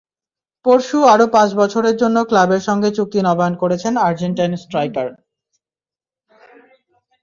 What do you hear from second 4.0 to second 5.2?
Argentine striker.